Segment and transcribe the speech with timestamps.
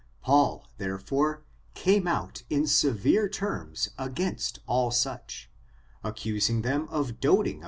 [0.23, 1.43] Paul, therefore,
[1.75, 5.47] came out in severe terms against all such,
[6.03, 7.59] accusing them of doting about J